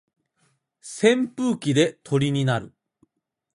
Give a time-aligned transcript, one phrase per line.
[0.81, 2.73] 扇風機で鳥になる